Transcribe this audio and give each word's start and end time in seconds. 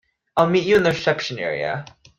I'll 0.35 0.47
meet 0.49 0.63
you 0.65 0.77
in 0.77 0.81
the 0.81 0.89
reception 0.89 1.37
area. 1.37 1.85